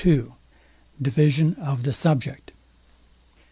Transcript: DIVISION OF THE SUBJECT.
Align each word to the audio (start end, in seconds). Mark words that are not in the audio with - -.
DIVISION 0.99 1.53
OF 1.61 1.83
THE 1.83 1.93
SUBJECT. 1.93 2.53